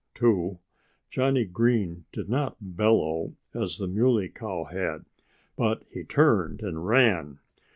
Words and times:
too 0.15 0.57
Johnnie 1.11 1.45
Green 1.45 2.05
did 2.11 2.27
not 2.27 2.57
bellow 2.59 3.35
as 3.53 3.77
the 3.77 3.87
Muley 3.87 4.29
Cow 4.29 4.63
had. 4.63 5.05
But 5.55 5.83
he 5.91 6.03
turned 6.03 6.63
and 6.63 6.87
ran. 6.87 7.37